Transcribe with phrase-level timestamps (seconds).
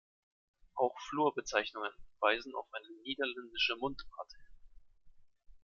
[0.73, 1.91] Auch Flurbezeichnungen
[2.21, 4.57] weisen auf eine niederländische Mundart hin.